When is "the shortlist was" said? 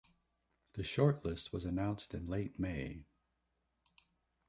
0.73-1.63